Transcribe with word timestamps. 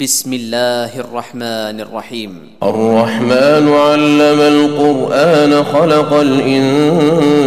بسم 0.00 0.32
الله 0.32 1.00
الرحمن 1.00 1.80
الرحيم 1.80 2.38
الرحمن 2.62 3.68
علم 3.68 4.40
القرآن 4.40 5.64
خلق 5.64 6.12
الإنسان 6.12 7.42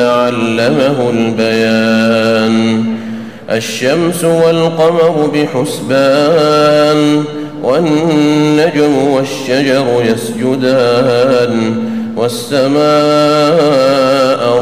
علمه 0.00 1.10
البيان. 1.10 2.84
الشمس 3.50 4.24
والقمر 4.24 5.30
بحسبان 5.34 7.24
والنجم 7.62 8.96
والشجر 8.96 9.86
يسجدان 10.04 11.74
والسماء 12.16 12.80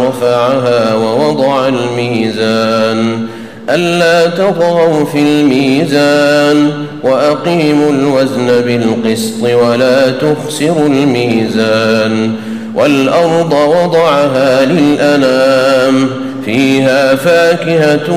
رفعها 0.08 0.94
ووضع 0.94 1.68
الميزان. 1.68 3.26
ألا 3.70 4.26
تطغوا 4.26 5.04
في 5.04 5.18
الميزان 5.18 6.87
وأقيموا 7.10 7.90
الوزن 7.90 8.46
بالقسط 8.46 9.42
ولا 9.42 10.10
تخسروا 10.10 10.88
الميزان 10.88 12.32
والأرض 12.74 13.52
وضعها 13.52 14.64
للأنام 14.64 16.08
فيها 16.44 17.14
فاكهة 17.14 18.10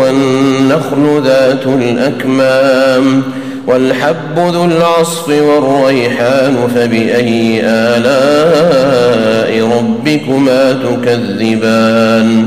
والنخل 0.00 1.22
ذات 1.24 1.66
الأكمام 1.66 3.22
والحب 3.66 4.38
ذو 4.38 4.64
العصف 4.64 5.28
والريحان 5.28 6.56
فبأي 6.74 7.60
آلاء 7.64 8.98
ربكما 9.78 10.72
تكذبان 10.72 12.46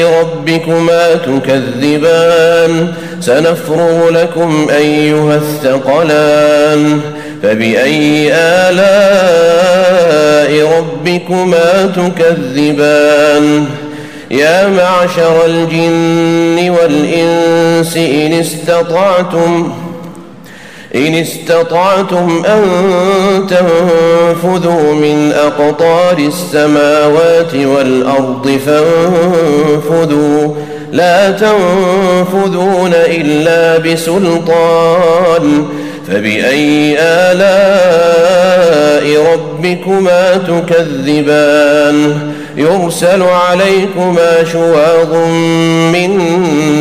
ربكما 0.00 1.14
تكذبان. 1.14 2.92
سنفرغ 3.20 4.10
لكم 4.10 4.66
أيها 4.70 5.36
الثقلان. 5.36 7.00
فبأي 7.42 8.30
آلاء 8.34 9.62
ربكما 10.78 11.92
تكذبان؟ 11.96 13.66
يا 14.30 14.68
معشر 14.68 15.46
الجن 15.46 16.70
والإنس 16.70 17.96
إن 17.96 18.32
استطعتم 18.32 19.72
إن 20.94 21.14
استطعتم 21.14 22.42
أن 22.46 22.62
تنفذوا 24.42 24.94
من 24.94 25.32
أقطار 25.32 26.18
السماوات 26.18 27.54
والأرض 27.54 28.60
فانفذوا. 28.66 30.54
لا 30.92 31.30
تنفذون 31.30 32.92
إلا 32.94 33.78
بسلطان. 33.78 35.66
فبأي 36.08 36.96
آلاء 36.98 37.42
ربكما 39.32 40.36
تكذبان؟ 40.36 42.18
يرسل 42.56 43.22
عليكما 43.22 44.44
شواظ 44.52 45.14
من 45.92 46.10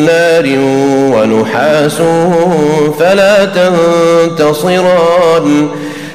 نار 0.05 0.45
ونحاس 1.15 1.97
فلا 2.99 3.45
تنتصران. 4.37 5.67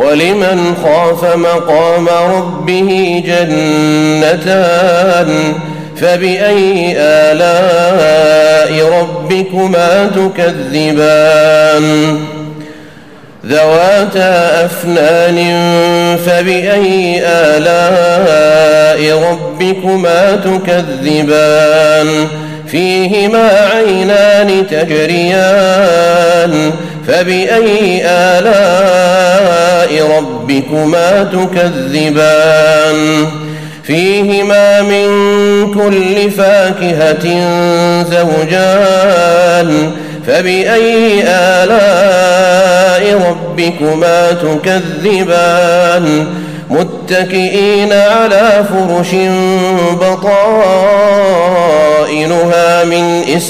ولمن 0.00 0.74
خاف 0.84 1.36
مقام 1.36 2.08
ربه 2.08 3.22
جنتان 3.26 5.30
فبأي 5.96 6.94
آلاء 6.98 8.72
ربكما 9.00 10.10
تكذبان؟ 10.16 11.84
ذواتا 13.46 14.64
أفنان 14.64 15.38
فبأي 16.26 17.22
آلاء 17.24 19.18
ربكما 19.30 20.36
تكذبان؟ 20.36 22.26
فيهما 22.66 23.70
عينان 23.74 24.66
تجريان 24.70 26.72
فبأي 27.10 28.02
آلاء 28.04 29.90
ربكما 30.18 31.22
تكذبان؟ 31.32 33.26
فيهما 33.82 34.82
من 34.82 35.08
كل 35.74 36.30
فاكهة 36.30 37.24
زوجان. 38.04 39.90
فبأي 40.26 41.22
آلاء 41.26 43.20
ربكما 43.30 44.32
تكذبان؟ 44.32 46.26
متكئين 46.70 47.92
على 47.92 48.64
فرش 48.70 49.14
من 49.14 50.00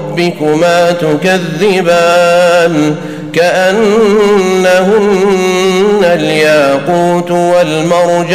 ربكما 0.00 0.92
تكذبان 0.92 2.94
كأنهن 3.32 4.66
الياقوت 6.04 7.30
والمرجان 7.30 8.32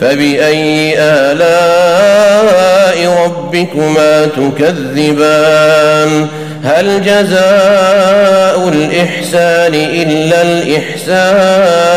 فبأي 0.00 0.98
آلاء 0.98 2.96
ربكما 3.24 4.26
تكذبان 4.26 6.26
هل 6.64 7.02
جزاء 7.02 8.68
الإحسان 8.68 9.74
إلا 9.74 10.42
الإحسان 10.42 11.96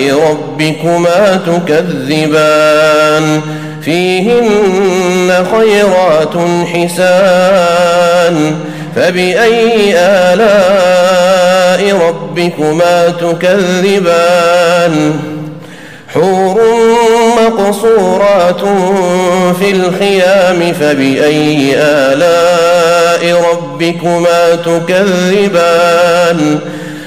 ربكما 0.00 1.40
تكذبان. 1.46 3.40
فيهن 3.82 5.46
خيرات 5.58 6.34
حسان. 6.74 8.54
فبأي 8.96 9.94
آلاء 9.96 11.80
ربكما 12.08 13.08
تكذبان؟ 13.08 14.94
حور 16.14 16.60
مقصورات 17.36 18.60
في 19.60 19.70
الخيام. 19.70 20.72
فبأي 20.80 21.74
آلاء 21.76 23.42
ربكما 23.52 24.54
تكذبان؟ 24.54 26.40